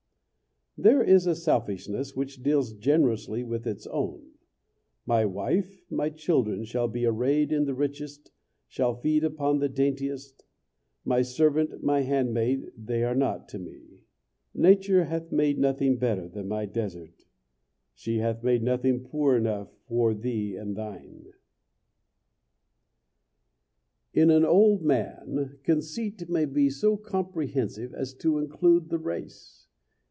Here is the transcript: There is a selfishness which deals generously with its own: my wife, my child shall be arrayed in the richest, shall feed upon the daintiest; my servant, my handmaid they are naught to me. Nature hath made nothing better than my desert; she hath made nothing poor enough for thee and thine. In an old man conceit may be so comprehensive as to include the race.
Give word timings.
There 0.77 1.03
is 1.03 1.27
a 1.27 1.35
selfishness 1.35 2.15
which 2.15 2.41
deals 2.41 2.71
generously 2.71 3.43
with 3.43 3.67
its 3.67 3.85
own: 3.87 4.29
my 5.05 5.25
wife, 5.25 5.83
my 5.91 6.09
child 6.09 6.47
shall 6.65 6.87
be 6.87 7.05
arrayed 7.05 7.51
in 7.51 7.65
the 7.65 7.75
richest, 7.75 8.31
shall 8.69 8.95
feed 8.95 9.25
upon 9.25 9.59
the 9.59 9.67
daintiest; 9.67 10.45
my 11.03 11.23
servant, 11.23 11.83
my 11.83 12.01
handmaid 12.03 12.71
they 12.77 13.03
are 13.03 13.13
naught 13.13 13.49
to 13.49 13.59
me. 13.59 13.99
Nature 14.55 15.03
hath 15.03 15.29
made 15.29 15.59
nothing 15.59 15.97
better 15.97 16.29
than 16.29 16.47
my 16.47 16.65
desert; 16.65 17.25
she 17.93 18.19
hath 18.19 18.41
made 18.41 18.63
nothing 18.63 19.01
poor 19.01 19.35
enough 19.35 19.69
for 19.89 20.13
thee 20.13 20.55
and 20.55 20.77
thine. 20.77 21.25
In 24.13 24.31
an 24.31 24.45
old 24.45 24.81
man 24.83 25.59
conceit 25.63 26.29
may 26.29 26.45
be 26.45 26.69
so 26.69 26.95
comprehensive 26.95 27.93
as 27.93 28.13
to 28.15 28.39
include 28.39 28.87
the 28.89 28.99
race. 28.99 29.67